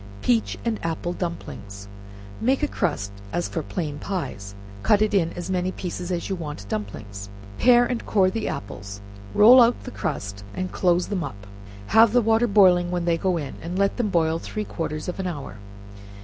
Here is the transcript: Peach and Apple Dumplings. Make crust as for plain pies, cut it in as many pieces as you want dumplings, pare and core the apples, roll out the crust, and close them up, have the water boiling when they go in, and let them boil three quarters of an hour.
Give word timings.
Peach 0.23 0.57
and 0.65 0.83
Apple 0.83 1.13
Dumplings. 1.13 1.87
Make 2.41 2.71
crust 2.71 3.11
as 3.31 3.47
for 3.47 3.61
plain 3.61 3.99
pies, 3.99 4.55
cut 4.81 4.99
it 5.03 5.13
in 5.13 5.31
as 5.33 5.51
many 5.51 5.71
pieces 5.71 6.11
as 6.11 6.27
you 6.27 6.35
want 6.35 6.67
dumplings, 6.67 7.29
pare 7.59 7.85
and 7.85 8.03
core 8.03 8.31
the 8.31 8.47
apples, 8.47 8.99
roll 9.35 9.61
out 9.61 9.79
the 9.83 9.91
crust, 9.91 10.43
and 10.55 10.71
close 10.71 11.09
them 11.09 11.23
up, 11.23 11.45
have 11.85 12.13
the 12.13 12.21
water 12.23 12.47
boiling 12.47 12.89
when 12.89 13.05
they 13.05 13.15
go 13.15 13.37
in, 13.37 13.53
and 13.61 13.77
let 13.77 13.97
them 13.97 14.09
boil 14.09 14.39
three 14.39 14.65
quarters 14.65 15.07
of 15.07 15.19
an 15.19 15.27
hour. 15.27 15.57